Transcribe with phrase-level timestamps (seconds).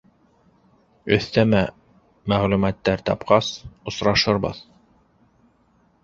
[1.17, 1.59] Өҫтәмә
[2.33, 3.51] мәғлүмәттәр тапҡас,
[3.91, 4.63] осрашырбыҙ...